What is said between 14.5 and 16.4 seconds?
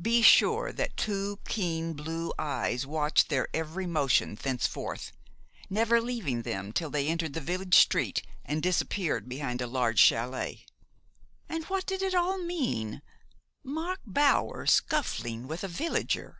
scuffling with a villager!"